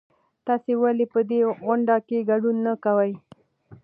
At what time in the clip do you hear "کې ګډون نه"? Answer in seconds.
2.07-2.73